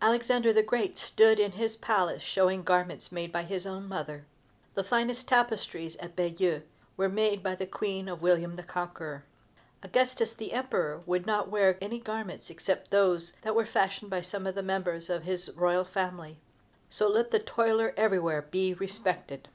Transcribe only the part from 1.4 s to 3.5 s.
his palace showing garments made by